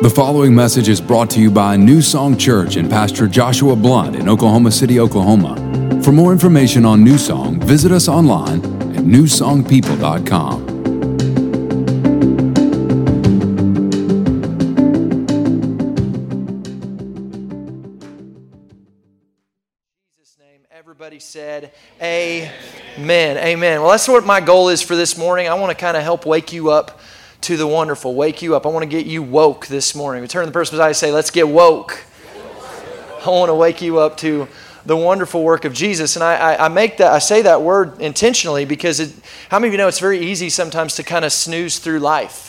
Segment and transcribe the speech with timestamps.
[0.00, 4.14] The following message is brought to you by New Song Church and Pastor Joshua Blunt
[4.14, 5.56] in Oklahoma City, Oklahoma.
[6.04, 8.64] For more information on New Song, visit us online
[8.94, 10.66] at newsongpeople.com.
[20.16, 23.36] Jesus' name, everybody said, Amen.
[23.36, 23.80] Amen.
[23.80, 25.48] Well, that's what my goal is for this morning.
[25.48, 27.00] I want to kind of help wake you up
[27.42, 28.66] to the wonderful, wake you up.
[28.66, 30.22] I want to get you woke this morning.
[30.22, 32.04] We turn to the person beside you say, Let's get woke.
[33.24, 34.48] I want to wake you up to
[34.86, 36.16] the wonderful work of Jesus.
[36.16, 39.12] And I, I, I make that, I say that word intentionally because it,
[39.50, 42.48] how many of you know it's very easy sometimes to kind of snooze through life?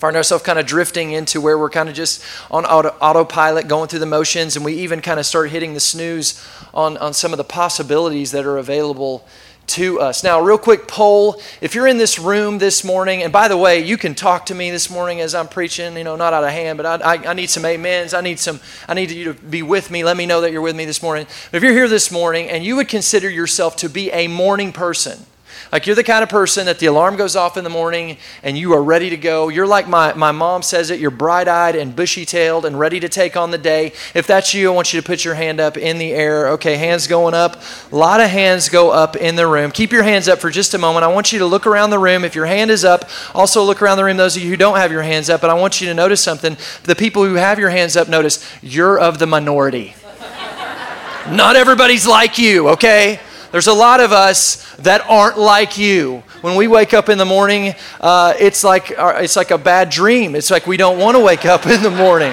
[0.00, 3.86] find ourselves kind of drifting into where we're kind of just on auto, autopilot going
[3.86, 6.42] through the motions and we even kind of start hitting the snooze
[6.72, 9.26] on, on some of the possibilities that are available
[9.70, 10.24] to us.
[10.24, 11.40] Now real quick poll.
[11.60, 14.54] If you're in this room this morning and by the way you can talk to
[14.54, 17.30] me this morning as i'm preaching you know not out of hand but i, I,
[17.30, 18.14] I need some amens.
[18.14, 20.04] I need some i need you to be with me.
[20.04, 21.26] Let me know that you're with me this morning.
[21.50, 24.72] But if you're here this morning and you would consider yourself to be a morning
[24.72, 25.26] person
[25.72, 28.58] like you're the kind of person that the alarm goes off in the morning and
[28.58, 29.48] you are ready to go.
[29.48, 33.00] You're like my, my mom says it, you're bright eyed and bushy tailed and ready
[33.00, 33.92] to take on the day.
[34.14, 36.48] If that's you, I want you to put your hand up in the air.
[36.50, 37.62] Okay, hands going up.
[37.92, 39.70] A lot of hands go up in the room.
[39.70, 41.04] Keep your hands up for just a moment.
[41.04, 42.24] I want you to look around the room.
[42.24, 44.76] If your hand is up, also look around the room, those of you who don't
[44.76, 45.40] have your hands up.
[45.40, 46.56] But I want you to notice something.
[46.84, 49.94] The people who have your hands up, notice you're of the minority.
[51.30, 53.20] Not everybody's like you, okay?
[53.52, 56.22] There's a lot of us that aren't like you.
[56.40, 59.90] When we wake up in the morning, uh, it's, like, uh, it's like a bad
[59.90, 60.34] dream.
[60.34, 62.32] It's like we don't want to wake up in the morning.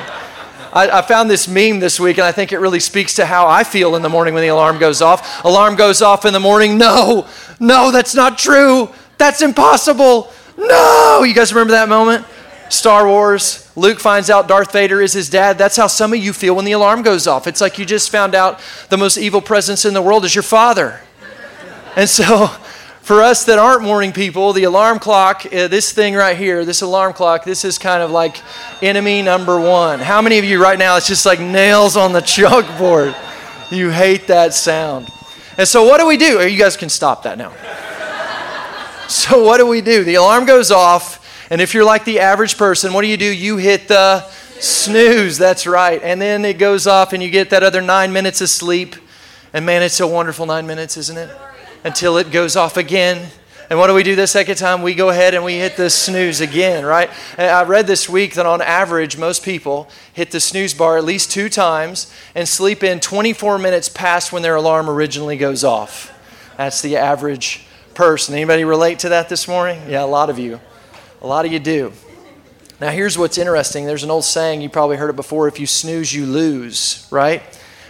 [0.73, 3.47] I, I, found this meme this week, and I think it really speaks to how
[3.47, 5.43] I feel in the morning when the alarm goes off.
[5.43, 6.77] Alarm goes off in the morning.
[6.77, 7.27] No,
[7.59, 8.89] no, that's not true.
[9.17, 10.31] That's impossible.
[10.57, 11.23] No.
[11.23, 12.25] You guys remember that moment?
[12.69, 15.57] Star Wars, Luke finds out Darth Vader is his dad.
[15.57, 17.47] That's how some of you feel when the alarm goes off.
[17.47, 18.59] It's like you just found out
[18.89, 20.99] the most evil presence in the world is your father.
[21.97, 22.45] And so,
[23.01, 26.83] for us that aren't morning people, the alarm clock, uh, this thing right here, this
[26.83, 28.37] alarm clock, this is kind of like
[28.83, 29.97] enemy number one.
[29.97, 33.15] How many of you right now, it's just like nails on the chalkboard?
[33.71, 35.07] You hate that sound.
[35.57, 36.47] And so, what do we do?
[36.47, 37.51] You guys can stop that now.
[39.09, 40.03] So, what do we do?
[40.03, 43.25] The alarm goes off, and if you're like the average person, what do you do?
[43.25, 44.19] You hit the
[44.59, 45.99] snooze, that's right.
[46.03, 48.97] And then it goes off, and you get that other nine minutes of sleep.
[49.53, 51.29] And man, it's a wonderful nine minutes, isn't it?
[51.83, 53.29] Until it goes off again.
[53.69, 54.81] And what do we do the second time?
[54.81, 57.09] We go ahead and we hit the snooze again, right?
[57.37, 61.03] And I read this week that on average, most people hit the snooze bar at
[61.03, 66.13] least two times and sleep in 24 minutes past when their alarm originally goes off.
[66.55, 68.35] That's the average person.
[68.35, 69.81] Anybody relate to that this morning?
[69.89, 70.61] Yeah, a lot of you.
[71.21, 71.91] A lot of you do.
[72.79, 73.85] Now, here's what's interesting.
[73.85, 77.41] There's an old saying, you probably heard it before if you snooze, you lose, right?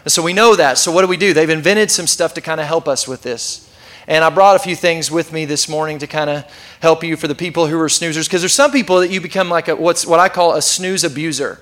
[0.05, 0.77] And so we know that.
[0.77, 1.33] So what do we do?
[1.33, 3.66] They've invented some stuff to kind of help us with this.
[4.07, 6.45] And I brought a few things with me this morning to kind of
[6.79, 8.25] help you for the people who are snoozers.
[8.25, 11.03] Because there's some people that you become like a, what's what I call a snooze
[11.03, 11.59] abuser.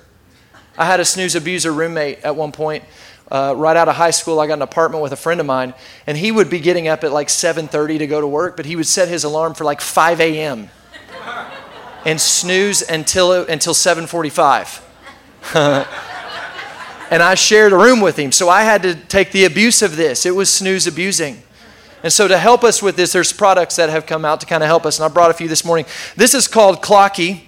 [0.78, 2.84] I had a snooze abuser roommate at one point.
[3.28, 5.74] Uh, right out of high school, I got an apartment with a friend of mine,
[6.06, 8.76] and he would be getting up at like 7:30 to go to work, but he
[8.76, 10.70] would set his alarm for like 5 a.m.
[12.04, 14.82] and snooze until until 7:45.
[17.10, 19.96] and I shared a room with him, so I had to take the abuse of
[19.96, 20.24] this.
[20.24, 21.42] It was snooze abusing.
[22.06, 24.62] And so, to help us with this, there's products that have come out to kind
[24.62, 25.00] of help us.
[25.00, 25.86] And I brought a few this morning.
[26.14, 27.40] This is called Clocky,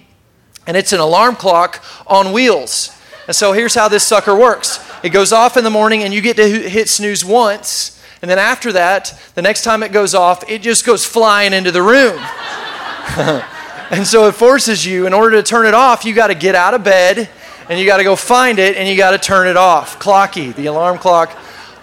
[0.67, 2.93] and it's an alarm clock on wheels.
[3.25, 6.19] And so, here's how this sucker works it goes off in the morning, and you
[6.19, 8.03] get to hit snooze once.
[8.21, 11.71] And then, after that, the next time it goes off, it just goes flying into
[11.71, 12.17] the room.
[13.89, 16.53] and so, it forces you, in order to turn it off, you got to get
[16.53, 17.29] out of bed
[17.69, 19.99] and you got to go find it and you got to turn it off.
[19.99, 21.31] Clocky, the alarm clock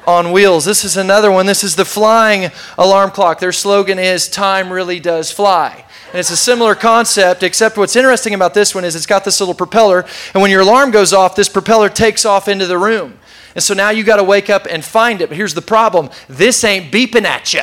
[0.07, 0.65] on wheels.
[0.65, 1.47] This is another one.
[1.47, 3.41] This is the flying alarm clock.
[3.41, 5.85] Their slogan is Time Really Does Fly.
[6.11, 9.41] And it's a similar concept, except what's interesting about this one is it's got this
[9.41, 13.19] little propeller, and when your alarm goes off, this propeller takes off into the room.
[13.55, 15.29] And so now you got to wake up and find it.
[15.29, 17.63] But here's the problem this ain't beeping at you.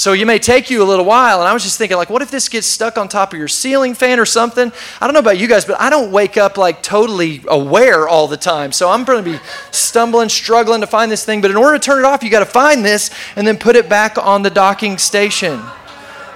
[0.00, 1.40] So you may take you a little while.
[1.40, 3.48] And I was just thinking, like, what if this gets stuck on top of your
[3.48, 4.72] ceiling fan or something?
[4.98, 8.26] I don't know about you guys, but I don't wake up like totally aware all
[8.26, 8.72] the time.
[8.72, 9.38] So I'm going to be
[9.72, 11.42] stumbling, struggling to find this thing.
[11.42, 13.76] But in order to turn it off, you got to find this and then put
[13.76, 15.60] it back on the docking station.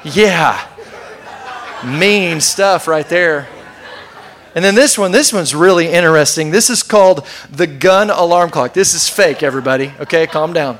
[0.02, 0.62] Yeah.
[1.86, 3.48] Mean stuff right there.
[4.54, 6.50] And then this one, this one's really interesting.
[6.50, 8.74] This is called the gun alarm clock.
[8.74, 9.90] This is fake, everybody.
[10.00, 10.78] Okay, calm down.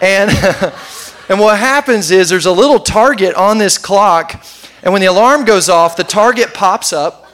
[0.00, 0.30] And
[1.28, 4.44] And what happens is there's a little target on this clock,
[4.82, 7.26] and when the alarm goes off, the target pops up,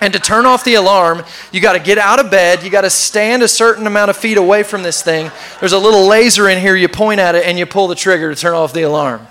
[0.00, 2.62] And to turn off the alarm, you got to get out of bed.
[2.62, 5.30] You got to stand a certain amount of feet away from this thing.
[5.58, 6.76] There's a little laser in here.
[6.76, 9.26] You point at it and you pull the trigger to turn off the alarm.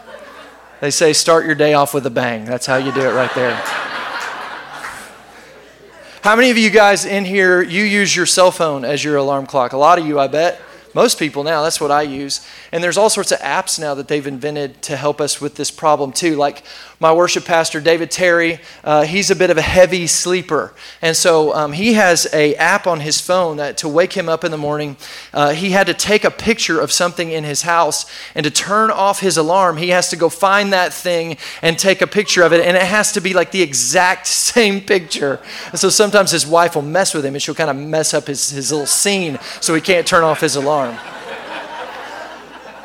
[0.81, 2.45] They say start your day off with a bang.
[2.45, 3.55] That's how you do it right there.
[6.21, 9.45] How many of you guys in here you use your cell phone as your alarm
[9.45, 9.71] clock?
[9.71, 10.59] A lot of you, I bet.
[10.93, 12.45] Most people now, that's what I use.
[12.71, 15.71] And there's all sorts of apps now that they've invented to help us with this
[15.71, 16.35] problem too.
[16.35, 16.63] Like
[16.99, 20.73] my worship pastor, David Terry, uh, he's a bit of a heavy sleeper.
[20.99, 24.43] And so um, he has a app on his phone that to wake him up
[24.43, 24.97] in the morning,
[25.31, 28.07] uh, he had to take a picture of something in his house.
[28.33, 32.01] And to turn off his alarm, he has to go find that thing and take
[32.01, 32.65] a picture of it.
[32.65, 35.39] And it has to be like the exact same picture.
[35.69, 38.25] And so sometimes his wife will mess with him and she'll kind of mess up
[38.25, 40.97] his, his little scene so he can't turn off his alarm.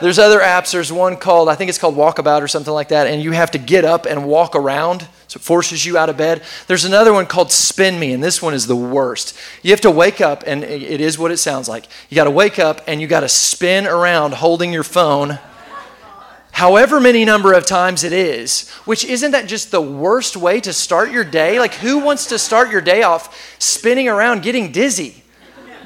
[0.02, 0.72] There's other apps.
[0.72, 3.52] There's one called, I think it's called Walkabout or something like that, and you have
[3.52, 5.06] to get up and walk around.
[5.28, 6.42] So it forces you out of bed.
[6.66, 9.34] There's another one called Spin Me, and this one is the worst.
[9.62, 11.86] You have to wake up, and it is what it sounds like.
[12.10, 15.38] You got to wake up and you got to spin around holding your phone
[16.52, 20.72] however many number of times it is, which isn't that just the worst way to
[20.72, 21.58] start your day?
[21.58, 25.21] Like, who wants to start your day off spinning around getting dizzy?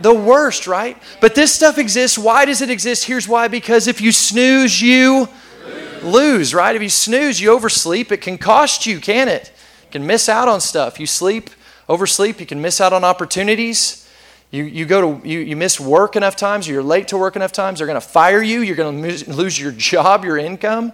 [0.02, 1.00] The worst, right?
[1.20, 2.18] But this stuff exists.
[2.18, 3.04] Why does it exist?
[3.04, 5.28] Here's why because if you snooze, you
[5.64, 6.76] lose, lose right?
[6.76, 8.12] If you snooze, you oversleep.
[8.12, 9.52] It can cost you, can it?
[9.86, 11.00] You can miss out on stuff.
[11.00, 11.50] You sleep,
[11.88, 14.08] oversleep, you can miss out on opportunities.
[14.50, 17.52] You, you go to you, you miss work enough times, you're late to work enough
[17.52, 20.92] times, they're going to fire you, you're going to lose your job, your income.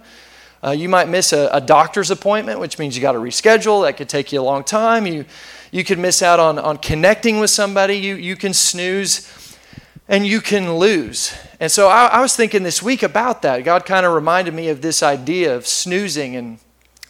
[0.63, 3.83] Uh, you might miss a, a doctor's appointment, which means you got to reschedule.
[3.83, 5.05] That could take you a long time.
[5.05, 5.25] You,
[5.73, 7.95] you could miss out on, on connecting with somebody.
[7.97, 9.57] You, you can snooze
[10.07, 11.35] and you can lose.
[11.59, 13.63] And so I, I was thinking this week about that.
[13.63, 16.35] God kind of reminded me of this idea of snoozing.
[16.35, 16.59] And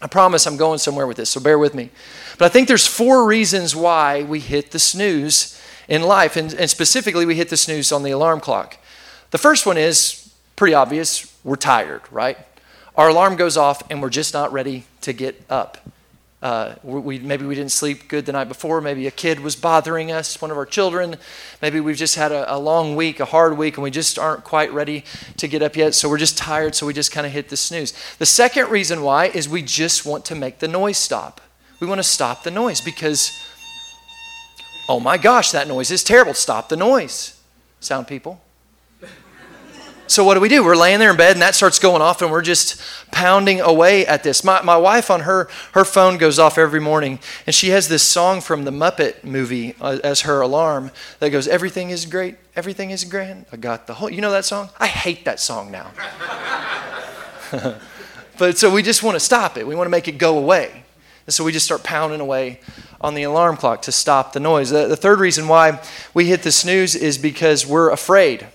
[0.01, 1.89] I promise I'm going somewhere with this, so bear with me.
[2.37, 6.37] But I think there's four reasons why we hit the snooze in life.
[6.37, 8.77] And, and specifically, we hit the snooze on the alarm clock.
[9.31, 12.37] The first one is pretty obvious we're tired, right?
[12.95, 15.79] Our alarm goes off and we're just not ready to get up.
[16.43, 18.81] Uh, we, maybe we didn't sleep good the night before.
[18.81, 21.15] Maybe a kid was bothering us, one of our children.
[21.61, 24.43] Maybe we've just had a, a, long week, a hard week, and we just aren't
[24.43, 25.05] quite ready
[25.37, 25.95] to get up yet.
[25.95, 27.93] So we're just tired, so we just kind of hit the snooze.
[28.17, 31.39] The second reason why is we just want to make the noise stop.
[31.79, 33.31] We want to stop the noise because,
[34.89, 36.33] oh my gosh, that noise is terrible.
[36.33, 37.41] Stop the noise.
[37.79, 38.41] Sound people?
[40.13, 40.63] So what do we do?
[40.63, 42.79] We're laying there in bed and that starts going off and we're just
[43.09, 44.43] pounding away at this.
[44.43, 47.17] My, my wife on her, her phone goes off every morning
[47.47, 51.47] and she has this song from the Muppet movie uh, as her alarm that goes,
[51.47, 53.47] everything is great, everything is grand.
[53.51, 54.69] I got the whole, you know that song?
[54.77, 55.89] I hate that song now.
[58.37, 59.65] but so we just want to stop it.
[59.65, 60.83] We want to make it go away.
[61.25, 62.59] And so we just start pounding away
[63.01, 64.69] on the alarm clock to stop the noise.
[64.69, 65.81] The, the third reason why
[66.13, 68.45] we hit the snooze is because we're afraid.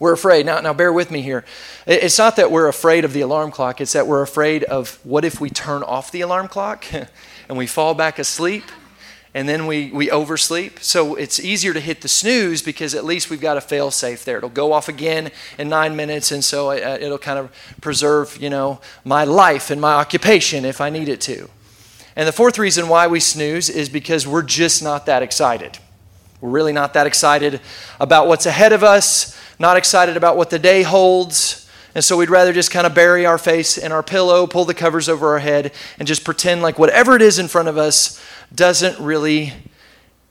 [0.00, 0.46] We're afraid.
[0.46, 1.44] Now, now, bear with me here.
[1.86, 5.26] It's not that we're afraid of the alarm clock, it's that we're afraid of what
[5.26, 6.86] if we turn off the alarm clock
[7.48, 8.64] and we fall back asleep
[9.34, 10.80] and then we, we oversleep.
[10.80, 14.24] So it's easier to hit the snooze because at least we've got a fail safe
[14.24, 14.38] there.
[14.38, 17.52] It'll go off again in nine minutes, and so uh, uh, it'll kind of
[17.82, 21.48] preserve, you know, my life and my occupation if I need it to.
[22.16, 25.78] And the fourth reason why we snooze is because we're just not that excited.
[26.40, 27.60] We're really not that excited
[28.00, 31.70] about what's ahead of us not excited about what the day holds.
[31.94, 34.74] And so we'd rather just kind of bury our face in our pillow, pull the
[34.74, 38.20] covers over our head, and just pretend like whatever it is in front of us
[38.54, 39.52] doesn't really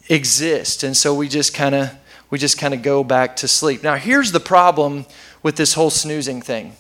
[0.09, 0.83] exist.
[0.83, 1.91] And so we just kind of
[2.31, 3.83] we just kind of go back to sleep.
[3.83, 5.05] Now here's the problem
[5.43, 6.75] with this whole snoozing thing.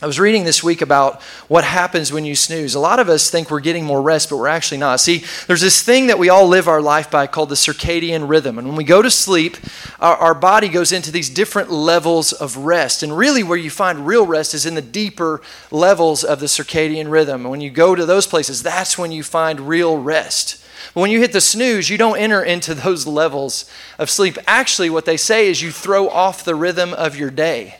[0.00, 2.76] I was reading this week about what happens when you snooze.
[2.76, 5.00] A lot of us think we're getting more rest, but we're actually not.
[5.00, 8.58] See, there's this thing that we all live our life by called the circadian rhythm.
[8.58, 9.56] And when we go to sleep,
[9.98, 13.02] our, our, body goes into these different levels of rest.
[13.02, 15.40] And really, where you find real rest is in the deeper
[15.72, 17.40] levels of the circadian rhythm.
[17.40, 20.64] And when you go to those places, that's when you find real rest.
[20.94, 24.38] But when you hit the snooze, you don't enter into those levels of sleep.
[24.46, 27.78] Actually, what they say is you throw off the rhythm of your day.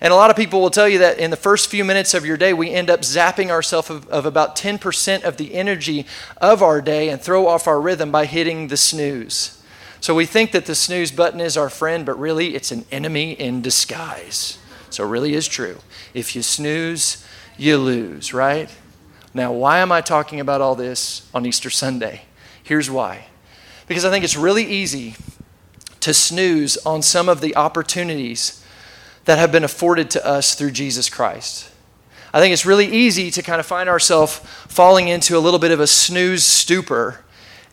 [0.00, 2.24] And a lot of people will tell you that in the first few minutes of
[2.24, 6.62] your day, we end up zapping ourselves of, of, about 10% of the energy of
[6.62, 9.60] our day and throw off our rhythm by hitting the snooze.
[10.00, 13.32] So we think that the snooze button is our friend, but really it's an enemy
[13.32, 14.58] in disguise.
[14.90, 15.78] So it really is true.
[16.14, 17.26] If you snooze,
[17.56, 18.70] you lose, right?
[19.34, 22.22] Now, why am I talking about all this on Easter Sunday?
[22.62, 23.26] Here's why.
[23.86, 25.16] Because I think it's really easy
[26.00, 28.64] to snooze on some of the opportunities
[29.28, 31.70] that have been afforded to us through Jesus Christ.
[32.32, 35.70] I think it's really easy to kind of find ourselves falling into a little bit
[35.70, 37.20] of a snooze stupor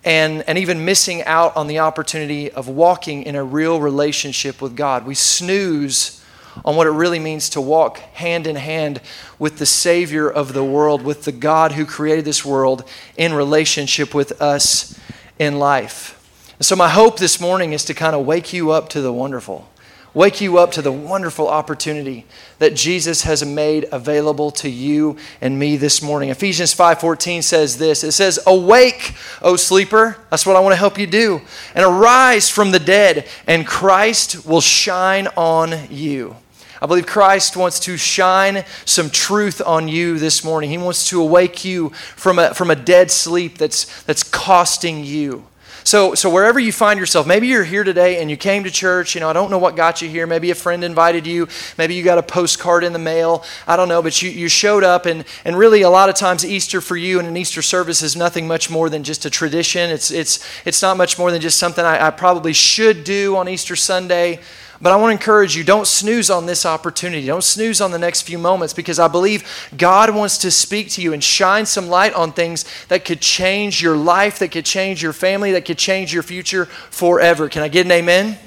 [0.04, 4.76] and, and even missing out on the opportunity of walking in a real relationship with
[4.76, 5.06] God.
[5.06, 6.22] We snooze
[6.66, 9.00] on what it really means to walk hand in hand
[9.40, 12.84] with the Savior of the world, with the God who created this world
[13.16, 15.00] in relationship with us
[15.40, 16.22] in life.
[16.60, 19.14] And so, my hope this morning is to kind of wake you up to the
[19.14, 19.70] wonderful
[20.16, 22.26] wake you up to the wonderful opportunity
[22.58, 26.30] that Jesus has made available to you and me this morning.
[26.30, 28.04] Ephesians 5:14 says this.
[28.04, 31.42] It says, "Awake, O sleeper." That's what I want to help you do.
[31.76, 36.38] "And arise from the dead, and Christ will shine on you."
[36.82, 40.70] I believe Christ wants to shine some truth on you this morning.
[40.70, 45.46] He wants to awake you from a, from a dead sleep that's, that's costing you.
[45.86, 49.14] So, so wherever you find yourself, maybe you're here today and you came to church.
[49.14, 50.26] You know, I don't know what got you here.
[50.26, 51.48] Maybe a friend invited you.
[51.78, 53.46] Maybe you got a postcard in the mail.
[53.68, 55.06] I don't know, but you, you showed up.
[55.06, 58.16] And, and really, a lot of times, Easter for you and an Easter service is
[58.16, 59.92] nothing much more than just a tradition.
[59.92, 63.48] It's, it's, it's not much more than just something I, I probably should do on
[63.48, 64.40] Easter Sunday.
[64.82, 67.26] But I want to encourage you don't snooze on this opportunity.
[67.26, 71.02] Don't snooze on the next few moments because I believe God wants to speak to
[71.02, 75.02] you and shine some light on things that could change your life, that could change
[75.02, 77.50] your family, that could change your future forever.
[77.50, 78.38] Can I get an amen?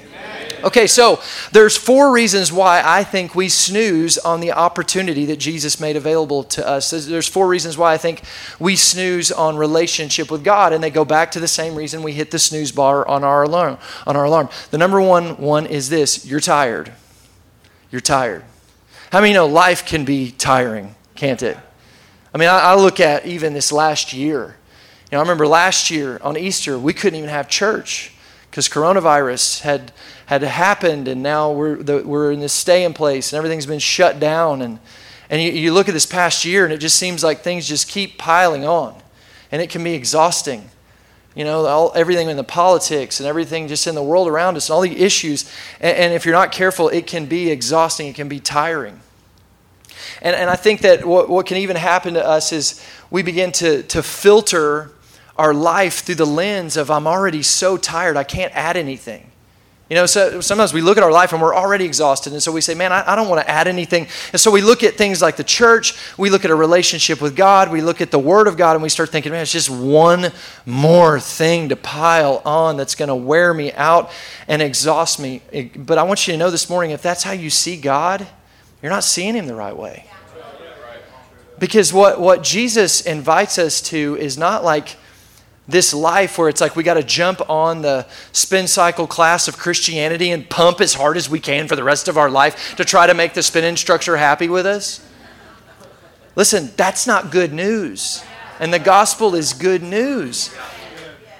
[0.63, 5.79] Okay, so there's four reasons why I think we snooze on the opportunity that Jesus
[5.79, 6.91] made available to us.
[6.91, 8.21] There's four reasons why I think
[8.59, 12.13] we snooze on relationship with God, and they go back to the same reason we
[12.13, 13.77] hit the snooze bar on our alarm.
[14.05, 14.49] On our alarm.
[14.71, 16.91] The number one one is this: you're tired.
[17.91, 18.43] You're tired.
[19.11, 21.57] How many know life can be tiring, can't it?
[22.33, 24.57] I mean, I, I look at even this last year.
[25.11, 28.13] You know, I remember last year on Easter we couldn't even have church
[28.49, 29.91] because coronavirus had
[30.29, 33.79] had happened, and now we're, the, we're in this stay in place, and everything's been
[33.79, 34.61] shut down.
[34.61, 34.77] And,
[35.27, 37.87] and you, you look at this past year, and it just seems like things just
[37.87, 38.95] keep piling on,
[39.51, 40.69] and it can be exhausting.
[41.33, 44.69] You know, all, everything in the politics and everything just in the world around us,
[44.69, 45.51] and all the issues.
[45.79, 48.99] And, and if you're not careful, it can be exhausting, it can be tiring.
[50.21, 53.51] And, and I think that what, what can even happen to us is we begin
[53.53, 54.91] to, to filter
[55.39, 59.25] our life through the lens of I'm already so tired, I can't add anything.
[59.89, 62.33] You know, so sometimes we look at our life and we're already exhausted.
[62.33, 64.05] And so we say, man, I, I don't want to add anything.
[64.31, 67.35] And so we look at things like the church, we look at a relationship with
[67.35, 69.69] God, we look at the Word of God, and we start thinking, man, it's just
[69.69, 70.31] one
[70.65, 74.11] more thing to pile on that's going to wear me out
[74.47, 75.41] and exhaust me.
[75.75, 78.27] But I want you to know this morning if that's how you see God,
[78.83, 80.05] you're not seeing Him the right way.
[81.57, 84.97] Because what, what Jesus invites us to is not like,
[85.69, 89.57] this life where it's like we got to jump on the spin cycle class of
[89.57, 92.85] Christianity and pump as hard as we can for the rest of our life to
[92.85, 95.05] try to make the spin instructor happy with us.
[96.35, 98.23] Listen, that's not good news.
[98.59, 100.53] And the gospel is good news.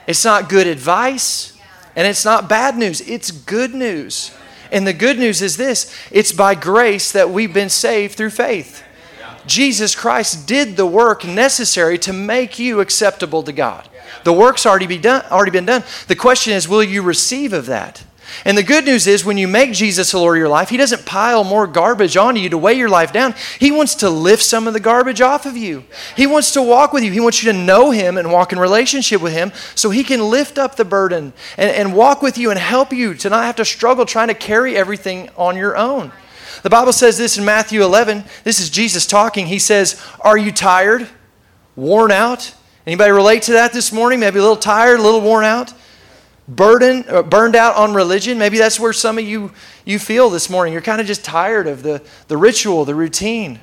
[0.07, 1.57] It's not good advice
[1.95, 3.01] and it's not bad news.
[3.01, 4.31] It's good news.
[4.71, 8.83] And the good news is this it's by grace that we've been saved through faith.
[9.45, 13.88] Jesus Christ did the work necessary to make you acceptable to God.
[14.23, 15.83] The work's already, be done, already been done.
[16.07, 18.03] The question is, will you receive of that?
[18.45, 20.77] And the good news is, when you make Jesus the Lord of your life, He
[20.77, 23.33] doesn't pile more garbage onto you to weigh your life down.
[23.59, 25.83] He wants to lift some of the garbage off of you.
[26.15, 27.11] He wants to walk with you.
[27.11, 30.29] He wants you to know Him and walk in relationship with Him so He can
[30.29, 33.55] lift up the burden and, and walk with you and help you to not have
[33.57, 36.11] to struggle trying to carry everything on your own.
[36.61, 38.25] The Bible says this in Matthew 11.
[38.43, 39.47] This is Jesus talking.
[39.47, 41.07] He says, Are you tired,
[41.75, 42.53] worn out?
[42.89, 44.19] Anybody relate to that this morning?
[44.19, 45.75] Maybe a little tired, a little worn out?
[46.47, 48.39] Burden, uh, burned out on religion?
[48.39, 49.51] Maybe that's where some of you,
[49.85, 50.73] you feel this morning.
[50.73, 53.59] You're kind of just tired of the, the ritual, the routine.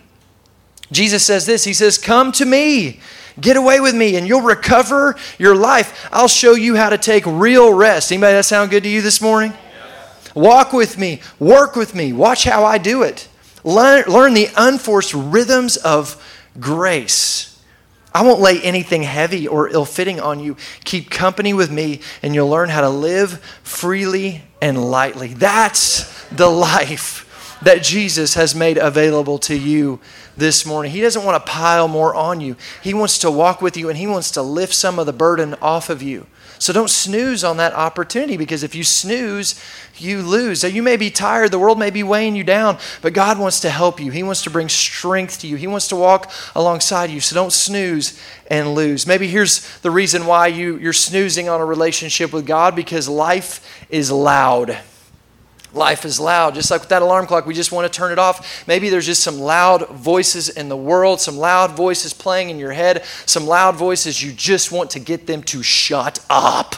[0.93, 3.01] Jesus says this He says, Come to me.
[3.41, 6.09] Get away with me and you'll recover your life.
[6.13, 8.13] I'll show you how to take real rest.
[8.13, 9.55] Anybody that sound good to you this morning?
[10.37, 13.27] Walk with me, work with me, watch how I do it.
[13.65, 16.25] Learn, learn the unforced rhythms of
[16.61, 17.56] grace.
[18.17, 20.57] I won't lay anything heavy or ill fitting on you.
[20.85, 25.35] Keep company with me, and you'll learn how to live freely and lightly.
[25.35, 30.01] That's the life that Jesus has made available to you
[30.35, 30.93] this morning.
[30.93, 33.99] He doesn't want to pile more on you, He wants to walk with you, and
[33.99, 36.27] He wants to lift some of the burden off of you.
[36.59, 39.61] So don't snooze on that opportunity because if you snooze,
[39.97, 40.61] you lose.
[40.61, 43.61] So you may be tired, the world may be weighing you down, but God wants
[43.61, 44.11] to help you.
[44.11, 47.21] He wants to bring strength to you, He wants to walk alongside you.
[47.21, 48.21] So don't snooze
[48.51, 49.07] and lose.
[49.07, 53.87] Maybe here's the reason why you, you're snoozing on a relationship with God because life
[53.91, 54.79] is loud.
[55.77, 56.55] Life is loud.
[56.55, 58.67] Just like with that alarm clock, we just want to turn it off.
[58.67, 62.73] Maybe there's just some loud voices in the world, some loud voices playing in your
[62.73, 66.75] head, some loud voices you just want to get them to shut up.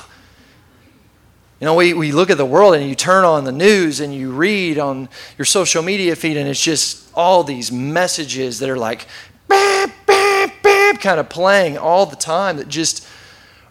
[1.61, 4.15] You know, we, we look at the world and you turn on the news and
[4.15, 8.77] you read on your social media feed, and it's just all these messages that are
[8.77, 9.07] like,
[9.49, 13.07] bam, bam, bam, kind of playing all the time that just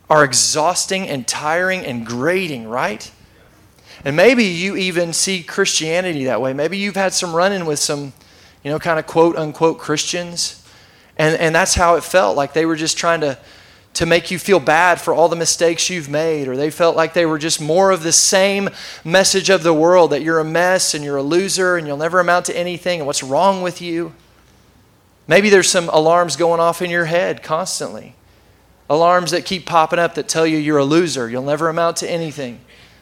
[0.09, 3.11] are exhausting and tiring and grating, right?
[4.07, 6.53] And maybe you even see Christianity that way.
[6.53, 8.13] Maybe you've had some run in with some,
[8.63, 10.65] you know, kind of quote unquote Christians.
[11.17, 13.37] And, and that's how it felt like they were just trying to,
[13.95, 17.13] to make you feel bad for all the mistakes you've made, or they felt like
[17.13, 18.69] they were just more of the same
[19.03, 22.21] message of the world that you're a mess and you're a loser and you'll never
[22.21, 24.13] amount to anything and what's wrong with you.
[25.27, 28.15] Maybe there's some alarms going off in your head constantly.
[28.89, 32.09] Alarms that keep popping up that tell you you're a loser, you'll never amount to
[32.09, 32.61] anything.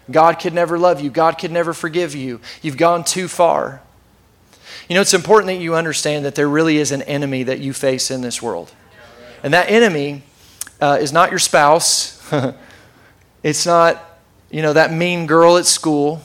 [0.10, 1.10] God could never love you.
[1.10, 2.40] God could never forgive you.
[2.62, 3.82] You've gone too far.
[4.88, 7.74] You know, it's important that you understand that there really is an enemy that you
[7.74, 8.72] face in this world.
[9.42, 10.24] And that enemy
[10.80, 12.22] uh, is not your spouse,
[13.44, 14.20] it's not,
[14.52, 16.22] you know, that mean girl at school.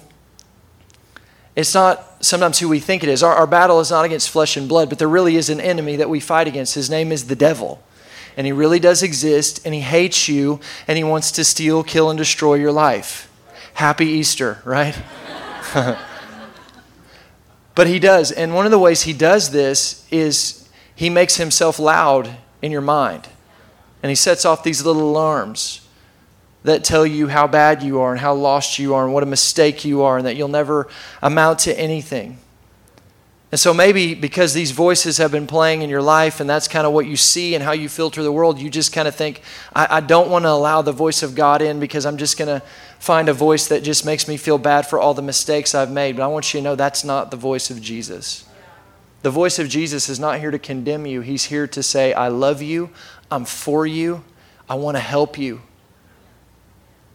[1.57, 3.23] It's not sometimes who we think it is.
[3.23, 5.97] Our, our battle is not against flesh and blood, but there really is an enemy
[5.97, 6.75] that we fight against.
[6.75, 7.83] His name is the devil.
[8.37, 12.11] And he really does exist, and he hates you, and he wants to steal, kill,
[12.11, 13.30] and destroy your life.
[13.75, 14.97] Happy Easter, right?
[17.75, 18.33] but he does.
[18.33, 22.81] And one of the ways he does this is he makes himself loud in your
[22.81, 23.29] mind.
[24.03, 25.87] And he sets off these little alarms
[26.63, 29.27] that tell you how bad you are and how lost you are and what a
[29.27, 30.89] mistake you are and that you'll never
[31.23, 32.39] amount to anything.
[33.53, 36.87] And so maybe because these voices have been playing in your life and that's kind
[36.87, 39.43] of what you see and how you filter the world, you just kind of think,
[39.75, 42.61] I, I don't want to allow the voice of God in because I'm just going
[42.61, 42.65] to
[43.01, 46.17] find a voice that just makes me feel bad for all the mistakes I've made.
[46.17, 48.45] But I want you to know that's not the voice of Jesus.
[49.23, 52.29] The voice of Jesus is not here to condemn you, He's here to say, I
[52.29, 52.91] love you,
[53.31, 54.25] I'm for you,
[54.69, 55.63] I want to help you.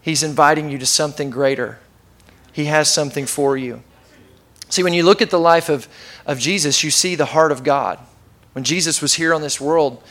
[0.02, 1.80] He's inviting you to something greater,
[2.52, 3.82] He has something for you.
[4.70, 5.88] See, when you look at the life of,
[6.26, 8.00] of Jesus, you see the heart of God.
[8.54, 10.02] When Jesus was here on this world,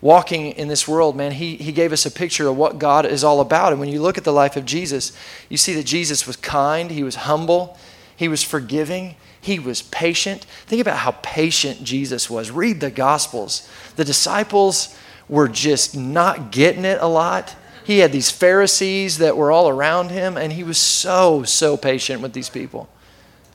[0.00, 3.24] walking in this world, man, he, he gave us a picture of what God is
[3.24, 3.72] all about.
[3.72, 5.12] And when you look at the life of Jesus,
[5.48, 7.78] you see that Jesus was kind, he was humble,
[8.14, 10.44] he was forgiving, he was patient.
[10.66, 12.50] Think about how patient Jesus was.
[12.50, 13.68] Read the Gospels.
[13.96, 14.96] The disciples
[15.28, 17.56] were just not getting it a lot.
[17.84, 22.22] He had these Pharisees that were all around him, and he was so, so patient
[22.22, 22.88] with these people.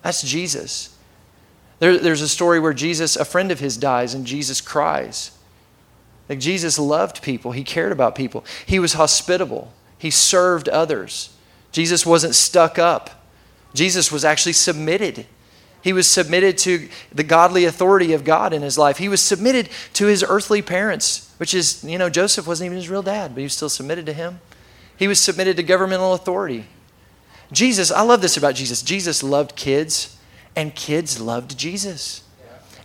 [0.02, 0.96] That's Jesus.
[1.80, 5.32] There, there's a story where Jesus, a friend of his, dies and Jesus cries.
[6.28, 11.34] Like Jesus loved people, he cared about people, he was hospitable, he served others.
[11.72, 13.26] Jesus wasn't stuck up,
[13.74, 15.26] Jesus was actually submitted.
[15.82, 18.98] He was submitted to the godly authority of God in his life.
[18.98, 22.90] He was submitted to his earthly parents, which is, you know, Joseph wasn't even his
[22.90, 24.42] real dad, but he was still submitted to him.
[24.98, 26.66] He was submitted to governmental authority.
[27.52, 28.82] Jesus, I love this about Jesus.
[28.82, 30.18] Jesus loved kids,
[30.56, 32.24] and kids loved Jesus.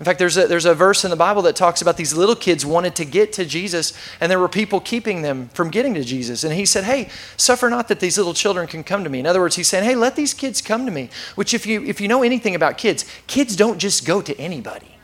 [0.00, 2.34] In fact, there's a, there's a verse in the Bible that talks about these little
[2.34, 6.02] kids wanted to get to Jesus, and there were people keeping them from getting to
[6.02, 6.42] Jesus.
[6.42, 9.20] And he said, Hey, suffer not that these little children can come to me.
[9.20, 11.10] In other words, he's saying, Hey, let these kids come to me.
[11.36, 14.98] Which, if you, if you know anything about kids, kids don't just go to anybody.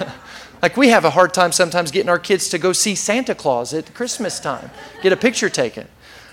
[0.62, 3.74] like, we have a hard time sometimes getting our kids to go see Santa Claus
[3.74, 4.70] at Christmas time,
[5.02, 5.86] get a picture taken.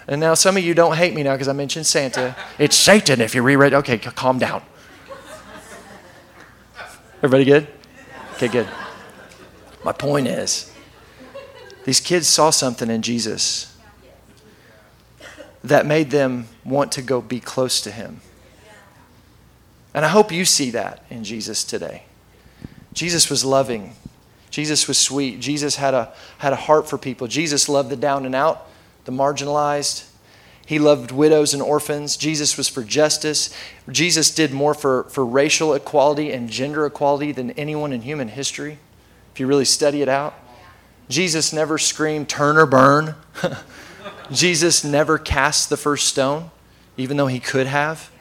[0.08, 2.36] And now some of you don't hate me now because I mentioned Santa.
[2.58, 3.74] It's Satan if you reread.
[3.74, 4.62] Okay, calm down.
[7.17, 7.67] Everybody good?
[8.36, 8.67] Okay, good.
[9.84, 10.72] My point is,
[11.84, 13.76] these kids saw something in Jesus
[15.63, 18.22] that made them want to go be close to him.
[19.93, 22.04] And I hope you see that in Jesus today.
[22.93, 23.93] Jesus was loving.
[24.52, 25.39] Jesus was sweet.
[25.39, 27.28] Jesus had a, had a heart for people.
[27.28, 28.67] Jesus loved the down and out
[29.08, 30.06] the marginalized.
[30.65, 32.17] He loved widows and orphans.
[32.17, 33.56] Jesus was for justice.
[33.89, 38.78] Jesus did more for, for racial equality and gender equality than anyone in human history,
[39.34, 40.36] if you really study it out.
[41.08, 43.15] Jesus never screamed, turn or burn.
[44.32, 46.52] Jesus never cast the first stone,
[46.98, 48.12] even though he could have.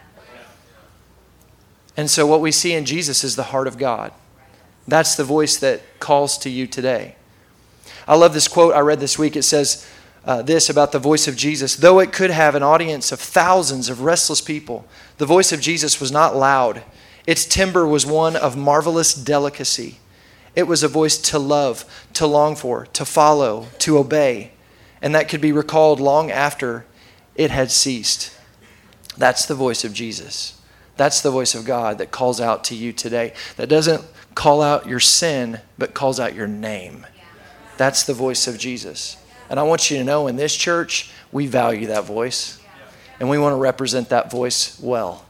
[1.96, 4.12] And so, what we see in Jesus is the heart of God.
[4.86, 7.16] That's the voice that calls to you today.
[8.06, 9.34] I love this quote I read this week.
[9.34, 9.84] It says,
[10.26, 11.76] uh, this about the voice of Jesus.
[11.76, 14.84] Though it could have an audience of thousands of restless people,
[15.18, 16.82] the voice of Jesus was not loud.
[17.26, 19.98] Its timbre was one of marvelous delicacy.
[20.56, 21.84] It was a voice to love,
[22.14, 24.52] to long for, to follow, to obey,
[25.00, 26.86] and that could be recalled long after
[27.34, 28.32] it had ceased.
[29.16, 30.60] That's the voice of Jesus.
[30.96, 33.34] That's the voice of God that calls out to you today.
[33.56, 34.02] That doesn't
[34.34, 37.06] call out your sin, but calls out your name.
[37.76, 39.18] That's the voice of Jesus.
[39.48, 42.60] And I want you to know in this church, we value that voice.
[43.18, 45.24] And we want to represent that voice well.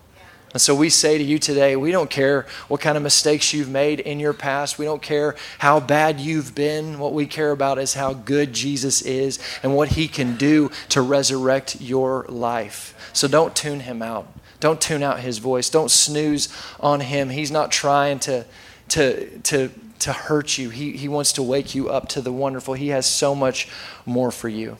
[0.57, 3.69] And so we say to you today, we don't care what kind of mistakes you've
[3.69, 4.79] made in your past.
[4.79, 6.99] We don't care how bad you've been.
[6.99, 11.03] What we care about is how good Jesus is and what he can do to
[11.03, 13.11] resurrect your life.
[13.13, 14.33] So don't tune him out.
[14.59, 15.69] Don't tune out his voice.
[15.69, 16.49] Don't snooze
[16.81, 17.29] on him.
[17.29, 18.47] He's not trying to,
[18.89, 20.71] to, to, to hurt you.
[20.71, 22.75] He, he wants to wake you up to the wonderful.
[22.75, 23.69] He has so much
[24.05, 24.79] more for you.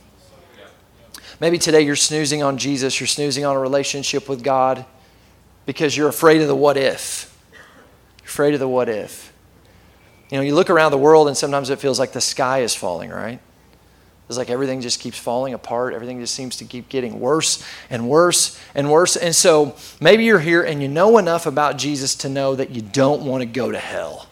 [1.40, 4.87] Maybe today you're snoozing on Jesus, you're snoozing on a relationship with God
[5.66, 7.37] because you're afraid of the what if.
[7.52, 9.33] You're afraid of the what if.
[10.31, 12.74] You know, you look around the world and sometimes it feels like the sky is
[12.74, 13.38] falling, right?
[14.29, 15.94] It's like everything just keeps falling apart.
[15.94, 19.14] Everything just seems to keep getting worse and worse and worse.
[19.16, 22.83] And so maybe you're here and you know enough about Jesus to know that you
[22.83, 24.29] don't want to go to hell.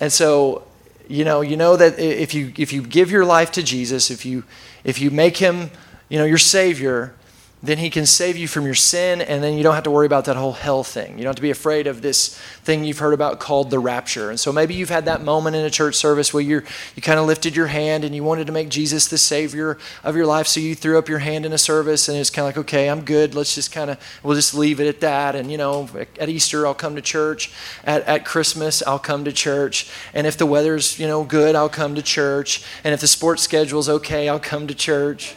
[0.00, 0.66] And so,
[1.08, 4.26] you know, you know that if you if you give your life to Jesus, if
[4.26, 4.44] you
[4.84, 5.70] if you make him,
[6.08, 7.14] you know, your savior,
[7.62, 10.06] then he can save you from your sin, and then you don't have to worry
[10.06, 11.16] about that whole hell thing.
[11.16, 14.28] You don't have to be afraid of this thing you've heard about called the rapture.
[14.28, 16.62] And so maybe you've had that moment in a church service where you
[16.94, 20.14] you kind of lifted your hand and you wanted to make Jesus the Savior of
[20.14, 22.54] your life, so you threw up your hand in a service, and it's kind of
[22.54, 23.34] like, okay, I'm good.
[23.34, 25.34] Let's just kind of, we'll just leave it at that.
[25.34, 25.88] And, you know,
[26.20, 27.52] at Easter, I'll come to church.
[27.84, 29.90] At, at Christmas, I'll come to church.
[30.12, 32.62] And if the weather's, you know, good, I'll come to church.
[32.84, 35.36] And if the sports schedule's okay, I'll come to church.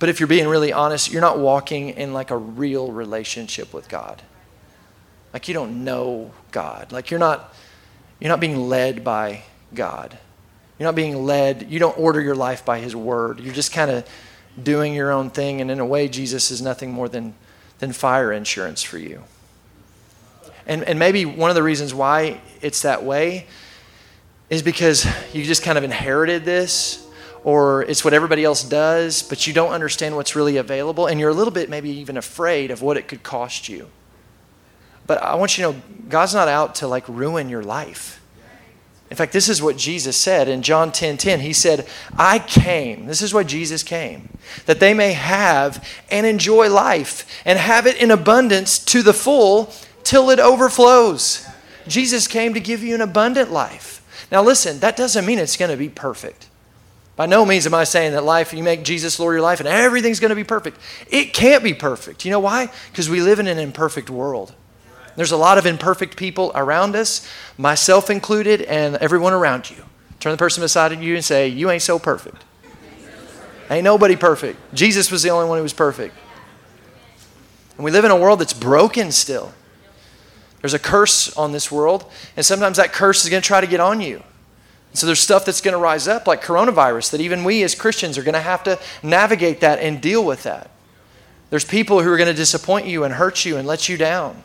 [0.00, 3.88] But if you're being really honest, you're not walking in like a real relationship with
[3.88, 4.22] God.
[5.32, 6.90] Like you don't know God.
[6.90, 7.54] Like you're not
[8.18, 10.18] you're not being led by God.
[10.78, 13.40] You're not being led, you don't order your life by his word.
[13.40, 14.08] You're just kind of
[14.60, 17.34] doing your own thing and in a way Jesus is nothing more than
[17.78, 19.22] than fire insurance for you.
[20.66, 23.46] And and maybe one of the reasons why it's that way
[24.48, 27.06] is because you just kind of inherited this
[27.42, 31.30] or it's what everybody else does, but you don't understand what's really available, and you're
[31.30, 33.88] a little bit maybe even afraid of what it could cost you.
[35.06, 38.20] But I want you to know God's not out to like ruin your life.
[39.10, 41.40] In fact, this is what Jesus said in John 10 10.
[41.40, 44.28] He said, I came, this is why Jesus came,
[44.66, 49.72] that they may have and enjoy life and have it in abundance to the full
[50.04, 51.44] till it overflows.
[51.88, 53.96] Jesus came to give you an abundant life.
[54.30, 56.46] Now, listen, that doesn't mean it's going to be perfect.
[57.20, 59.68] By no means am I saying that life, you make Jesus Lord your life and
[59.68, 60.78] everything's going to be perfect.
[61.10, 62.24] It can't be perfect.
[62.24, 62.70] You know why?
[62.90, 64.54] Because we live in an imperfect world.
[65.16, 67.28] There's a lot of imperfect people around us,
[67.58, 69.84] myself included, and everyone around you.
[70.18, 72.42] Turn the person beside you and say, You ain't so perfect.
[73.68, 74.58] Ain't nobody perfect.
[74.72, 76.14] Jesus was the only one who was perfect.
[77.76, 79.52] And we live in a world that's broken still.
[80.62, 83.66] There's a curse on this world, and sometimes that curse is going to try to
[83.66, 84.22] get on you.
[84.92, 88.18] So there's stuff that's going to rise up, like coronavirus, that even we as Christians
[88.18, 90.70] are going to have to navigate that and deal with that.
[91.50, 94.42] There's people who are going to disappoint you and hurt you and let you down.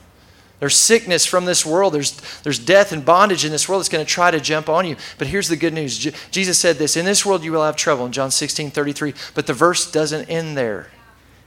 [0.60, 1.94] There's sickness from this world.
[1.94, 4.88] There's, there's death and bondage in this world that's going to try to jump on
[4.88, 4.96] you.
[5.18, 5.98] But here's the good news
[6.32, 9.14] Jesus said this In this world you will have trouble in John 16 33.
[9.34, 10.88] But the verse doesn't end there.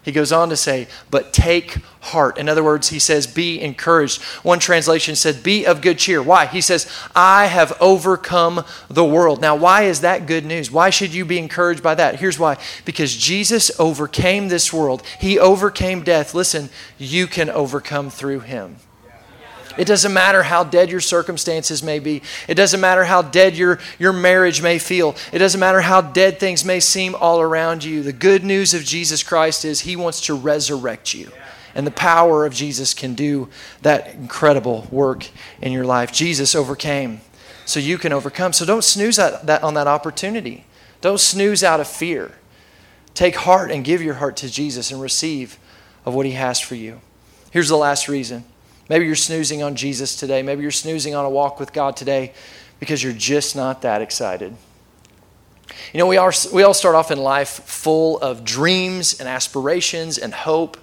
[0.03, 2.39] He goes on to say, but take heart.
[2.39, 4.23] In other words, he says, be encouraged.
[4.43, 6.23] One translation said, be of good cheer.
[6.23, 6.47] Why?
[6.47, 9.41] He says, I have overcome the world.
[9.41, 10.71] Now, why is that good news?
[10.71, 12.21] Why should you be encouraged by that?
[12.21, 16.33] Here's why because Jesus overcame this world, he overcame death.
[16.33, 18.77] Listen, you can overcome through him.
[19.79, 22.21] It doesn't matter how dead your circumstances may be.
[22.49, 25.14] It doesn't matter how dead your, your marriage may feel.
[25.33, 28.03] It doesn't matter how dead things may seem all around you.
[28.03, 31.31] The good news of Jesus Christ is He wants to resurrect you.
[31.77, 33.49] And the power of Jesus can do
[33.83, 35.29] that incredible work
[35.62, 36.12] in your life.
[36.12, 37.21] Jesus overcame,
[37.64, 38.53] so you can overcome.
[38.53, 40.64] So don't snooze at that, on that opportunity.
[41.01, 42.33] Don't snooze out of fear.
[43.14, 45.57] Take heart and give your heart to Jesus and receive
[46.05, 47.01] of what He has for you.
[47.53, 48.45] Here's the last reason
[48.88, 50.42] Maybe you're snoozing on Jesus today.
[50.42, 52.33] Maybe you're snoozing on a walk with God today
[52.81, 54.57] because you're just not that excited.
[55.92, 60.18] You know, we, are, we all start off in life full of dreams and aspirations
[60.18, 60.79] and hope.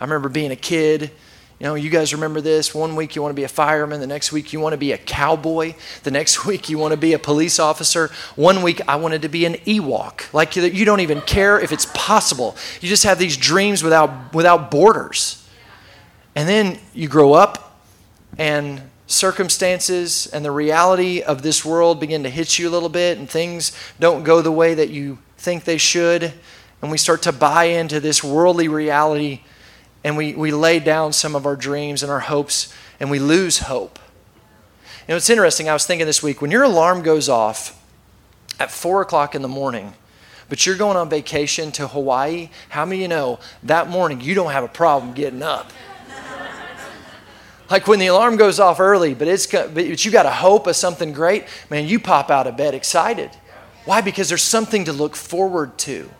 [0.00, 1.10] I remember being a kid.
[1.58, 2.74] You know, you guys remember this.
[2.74, 4.92] One week you want to be a fireman, the next week you want to be
[4.92, 8.10] a cowboy, the next week you want to be a police officer.
[8.34, 10.32] One week I wanted to be an Ewok.
[10.32, 12.56] Like you don't even care if it's possible.
[12.80, 15.39] You just have these dreams without, without borders.
[16.34, 17.80] And then you grow up,
[18.38, 23.18] and circumstances and the reality of this world begin to hit you a little bit,
[23.18, 26.32] and things don't go the way that you think they should.
[26.80, 29.40] And we start to buy into this worldly reality,
[30.04, 33.60] and we, we lay down some of our dreams and our hopes and we lose
[33.60, 33.98] hope.
[35.08, 35.68] You know, it's interesting.
[35.68, 37.82] I was thinking this week when your alarm goes off
[38.60, 39.94] at four o'clock in the morning,
[40.48, 44.34] but you're going on vacation to Hawaii, how many of you know that morning you
[44.34, 45.72] don't have a problem getting up?
[47.70, 50.74] Like when the alarm goes off early, but it's but you got a hope of
[50.74, 53.30] something great, man, you pop out of bed excited.
[53.84, 54.00] Why?
[54.00, 56.10] Because there's something to look forward to.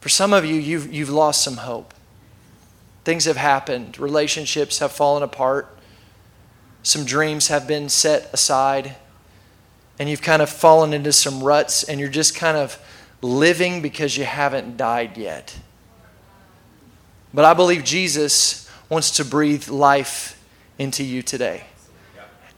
[0.00, 1.92] For some of you, you've, you've lost some hope.
[3.04, 5.76] Things have happened, relationships have fallen apart,
[6.82, 8.96] some dreams have been set aside,
[9.98, 12.78] and you've kind of fallen into some ruts, and you're just kind of
[13.20, 15.58] living because you haven't died yet.
[17.34, 20.42] But I believe Jesus wants to breathe life
[20.78, 21.64] into you today.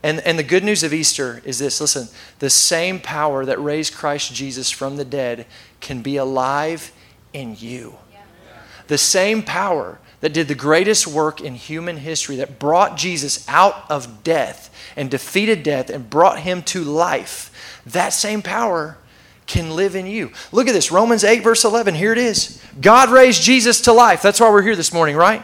[0.03, 2.09] And, and the good news of Easter is this listen,
[2.40, 5.47] the same power that raised Christ Jesus from the dead
[5.81, 6.90] can be alive
[7.33, 7.97] in you.
[8.88, 13.88] The same power that did the greatest work in human history, that brought Jesus out
[13.90, 18.99] of death and defeated death and brought him to life, that same power
[19.47, 20.33] can live in you.
[20.51, 21.95] Look at this Romans 8, verse 11.
[21.95, 22.62] Here it is.
[22.81, 24.23] God raised Jesus to life.
[24.23, 25.42] That's why we're here this morning, right?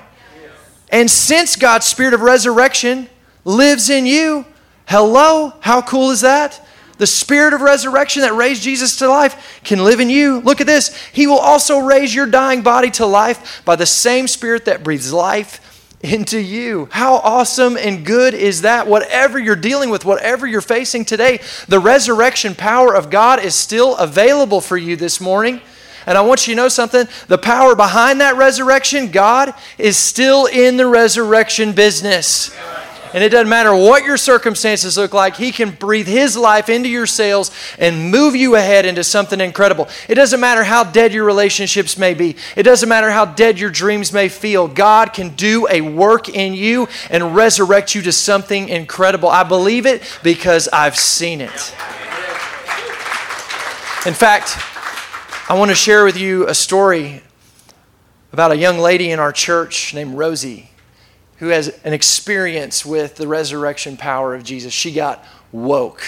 [0.90, 3.09] And since God's spirit of resurrection
[3.44, 4.46] lives in you,
[4.87, 6.64] hello, how cool is that?
[6.98, 10.40] The spirit of resurrection that raised Jesus to life can live in you.
[10.40, 10.96] Look at this.
[11.12, 15.12] He will also raise your dying body to life by the same spirit that breathes
[15.12, 15.64] life
[16.01, 16.88] into you.
[16.90, 18.87] How awesome and good is that?
[18.87, 23.96] Whatever you're dealing with, whatever you're facing today, the resurrection power of God is still
[23.96, 25.61] available for you this morning.
[26.06, 30.46] And I want you to know something the power behind that resurrection, God, is still
[30.46, 32.54] in the resurrection business.
[33.14, 36.88] And it doesn't matter what your circumstances look like, He can breathe His life into
[36.88, 39.88] your sails and move you ahead into something incredible.
[40.08, 43.70] It doesn't matter how dead your relationships may be, it doesn't matter how dead your
[43.70, 44.68] dreams may feel.
[44.68, 49.28] God can do a work in you and resurrect you to something incredible.
[49.28, 51.74] I believe it because I've seen it.
[54.06, 54.56] In fact,
[55.50, 57.22] I want to share with you a story
[58.34, 60.68] about a young lady in our church named Rosie
[61.38, 64.74] who has an experience with the resurrection power of Jesus.
[64.74, 66.02] She got woke.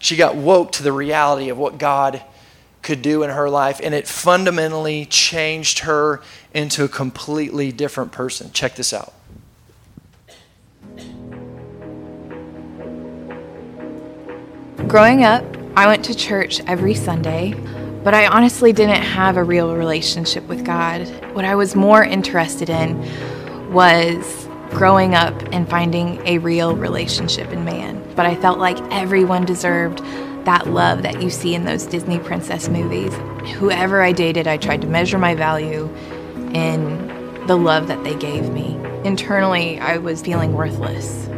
[0.00, 2.20] She got woke to the reality of what God
[2.82, 6.20] could do in her life, and it fundamentally changed her
[6.52, 8.50] into a completely different person.
[8.50, 9.14] Check this out.
[14.88, 15.44] Growing up,
[15.76, 17.54] I went to church every Sunday,
[18.08, 21.06] but I honestly didn't have a real relationship with God.
[21.34, 22.98] What I was more interested in
[23.70, 28.02] was growing up and finding a real relationship in man.
[28.16, 29.98] But I felt like everyone deserved
[30.46, 33.12] that love that you see in those Disney princess movies.
[33.56, 35.94] Whoever I dated, I tried to measure my value
[36.54, 38.80] in the love that they gave me.
[39.04, 41.28] Internally, I was feeling worthless.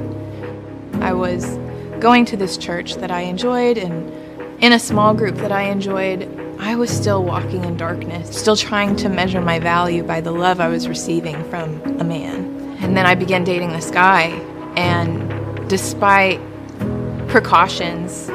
[1.01, 1.59] I was
[1.99, 4.09] going to this church that I enjoyed and
[4.63, 6.29] in a small group that I enjoyed,
[6.63, 10.61] I was still walking in darkness, still trying to measure my value by the love
[10.61, 12.77] I was receiving from a man.
[12.81, 14.27] And then I began dating this guy,
[14.77, 16.39] and despite
[17.29, 18.31] precautions,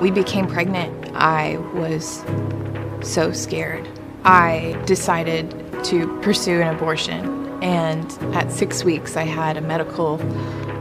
[0.00, 1.10] we became pregnant.
[1.12, 2.24] I was
[3.02, 3.86] so scared.
[4.24, 5.50] I decided
[5.86, 10.20] to pursue an abortion, and at six weeks, I had a medical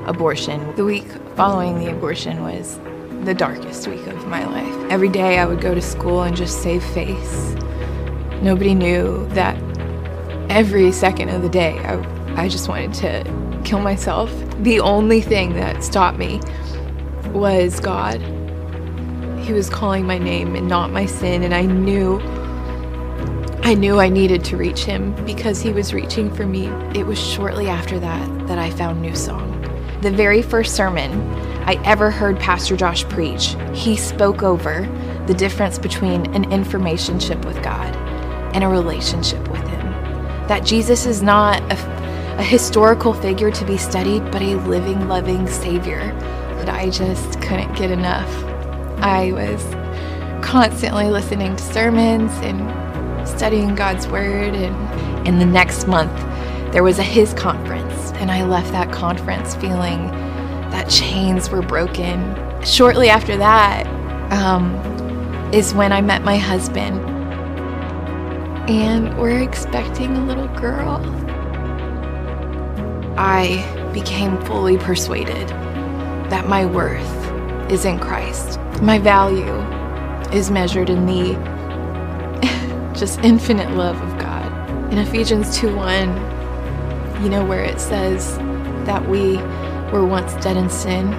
[0.08, 0.76] abortion.
[0.76, 2.80] The week following the abortion was
[3.24, 4.92] the darkest week of my life.
[4.92, 7.54] Every day I would go to school and just save face.
[8.42, 9.62] Nobody knew that
[10.50, 14.32] every second of the day I, I just wanted to kill myself.
[14.64, 16.40] The only thing that stopped me
[17.34, 18.22] was God.
[19.40, 22.20] He was calling my name and not my sin, and I knew
[23.62, 26.68] I knew I needed to reach him because he was reaching for me.
[26.98, 29.62] It was shortly after that that I found New Song.
[30.02, 31.12] The very first sermon
[31.70, 34.90] I ever heard Pastor Josh preach, he spoke over
[35.28, 37.96] the difference between an information chip with God
[38.56, 39.92] and a relationship with Him.
[40.48, 45.46] That Jesus is not a, a historical figure to be studied, but a living, loving
[45.46, 46.00] Savior
[46.58, 48.32] that I just couldn't get enough.
[49.04, 49.64] I was
[50.44, 56.18] constantly listening to sermons and studying God's Word, and in the next month,
[56.74, 60.10] there was a His conference and I left that conference feeling
[60.72, 62.36] that chains were broken.
[62.64, 63.88] Shortly after that
[64.32, 64.76] um,
[65.54, 67.00] is when I met my husband,
[68.70, 71.02] and we're expecting a little girl.
[73.18, 75.48] I became fully persuaded
[76.30, 78.60] that my worth is in Christ.
[78.82, 79.56] My value
[80.32, 81.34] is measured in the
[82.98, 84.52] just infinite love of God.
[84.92, 88.38] In Ephesians 2 1, You know, where it says
[88.86, 89.38] that we
[89.92, 91.12] were once dead in sin,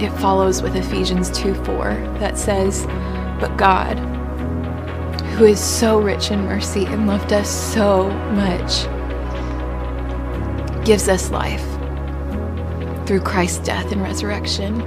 [0.00, 2.86] it follows with Ephesians 2 4 that says,
[3.40, 3.98] But God,
[5.34, 8.84] who is so rich in mercy and loved us so much,
[10.84, 11.64] gives us life
[13.06, 14.80] through Christ's death and resurrection.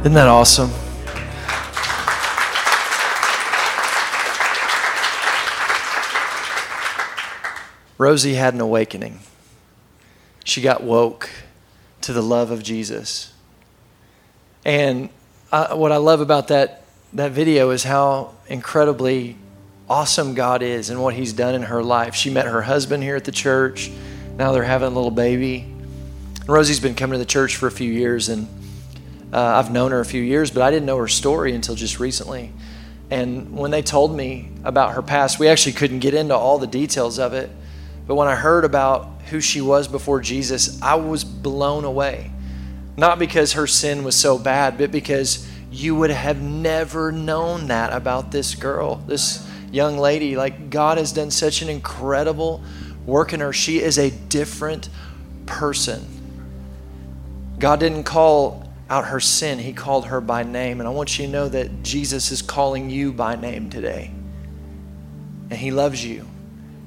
[0.00, 0.70] Isn't that awesome?
[7.96, 9.20] Rosie had an awakening.
[10.44, 11.30] She got woke
[12.02, 13.32] to the love of Jesus.
[14.64, 15.08] And
[15.50, 19.36] I, what I love about that, that video is how incredibly
[19.88, 22.14] awesome God is and what He's done in her life.
[22.14, 23.90] She met her husband here at the church.
[24.36, 25.72] Now they're having a little baby.
[26.46, 28.46] Rosie's been coming to the church for a few years, and
[29.32, 31.98] uh, I've known her a few years, but I didn't know her story until just
[31.98, 32.52] recently.
[33.10, 36.66] And when they told me about her past, we actually couldn't get into all the
[36.66, 37.50] details of it.
[38.06, 42.30] But when I heard about who she was before Jesus, I was blown away.
[42.96, 47.92] Not because her sin was so bad, but because you would have never known that
[47.92, 50.36] about this girl, this young lady.
[50.36, 52.62] Like, God has done such an incredible
[53.04, 53.52] work in her.
[53.52, 54.88] She is a different
[55.46, 56.06] person.
[57.58, 60.80] God didn't call out her sin, He called her by name.
[60.80, 64.12] And I want you to know that Jesus is calling you by name today.
[65.50, 66.26] And He loves you,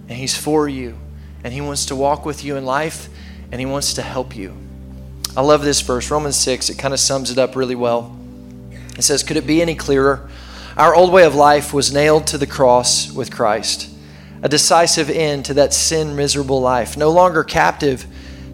[0.08, 0.98] and He's for you
[1.44, 3.10] and He wants to walk with you in life,
[3.52, 4.56] and He wants to help you.
[5.36, 6.70] I love this verse, Romans 6.
[6.70, 8.18] It kind of sums it up really well.
[8.98, 10.30] It says, Could it be any clearer?
[10.76, 13.90] Our old way of life was nailed to the cross with Christ,
[14.42, 18.06] a decisive end to that sin miserable life, no longer captive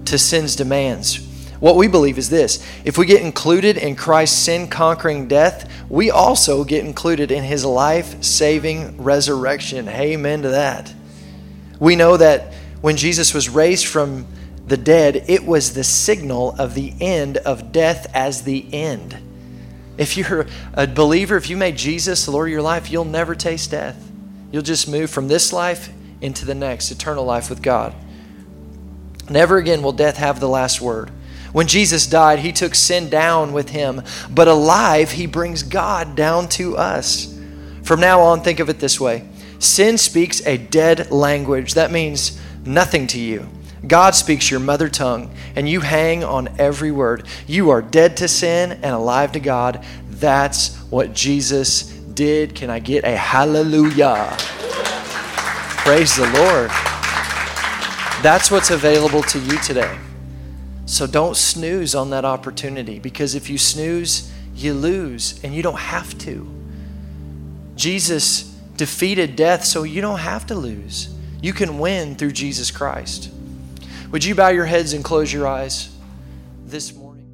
[0.05, 1.29] to sin's demands.
[1.59, 6.11] What we believe is this if we get included in Christ's sin conquering death, we
[6.11, 9.87] also get included in his life saving resurrection.
[9.87, 10.93] Amen to that.
[11.79, 14.27] We know that when Jesus was raised from
[14.67, 19.17] the dead, it was the signal of the end of death as the end.
[19.97, 23.35] If you're a believer, if you made Jesus the Lord of your life, you'll never
[23.35, 24.11] taste death.
[24.51, 27.95] You'll just move from this life into the next, eternal life with God.
[29.29, 31.09] Never again will death have the last word.
[31.53, 36.49] When Jesus died, he took sin down with him, but alive, he brings God down
[36.49, 37.33] to us.
[37.83, 39.25] From now on, think of it this way
[39.59, 41.75] sin speaks a dead language.
[41.75, 43.47] That means nothing to you.
[43.85, 47.27] God speaks your mother tongue, and you hang on every word.
[47.47, 49.83] You are dead to sin and alive to God.
[50.09, 52.55] That's what Jesus did.
[52.55, 54.35] Can I get a hallelujah?
[55.83, 56.69] Praise the Lord.
[58.23, 59.97] That's what's available to you today.
[60.85, 65.79] So don't snooze on that opportunity because if you snooze, you lose, and you don't
[65.79, 66.47] have to.
[67.75, 68.43] Jesus
[68.77, 71.13] defeated death, so you don't have to lose.
[71.43, 73.29] You can win through Jesus Christ.
[74.11, 75.93] Would you bow your heads and close your eyes
[76.65, 77.29] this morning?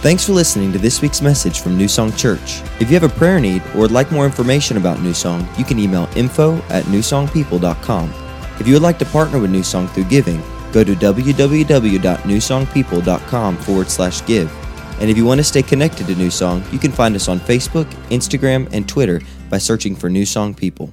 [0.00, 2.62] Thanks for listening to this week's message from New Song Church.
[2.78, 5.64] If you have a prayer need or would like more information about New Song, you
[5.64, 8.14] can email info at newsongpeople.com.
[8.60, 13.90] If you would like to partner with New Song through giving, go to www.newsongpeople.com forward
[13.90, 14.52] slash give.
[15.00, 17.40] And if you want to stay connected to New Song, you can find us on
[17.40, 20.92] Facebook, Instagram, and Twitter by searching for New Song People.